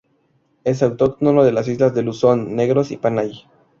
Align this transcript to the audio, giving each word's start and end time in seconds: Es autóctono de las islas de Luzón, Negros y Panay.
Es 0.63 0.81
autóctono 0.81 1.43
de 1.43 1.51
las 1.51 1.67
islas 1.67 1.93
de 1.93 2.01
Luzón, 2.01 2.55
Negros 2.55 2.89
y 2.89 2.97
Panay. 2.97 3.45